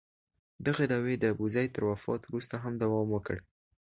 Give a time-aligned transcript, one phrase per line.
[0.65, 3.37] دغه دعوې د ابوزید تر وفات وروسته هم دوام وکړ.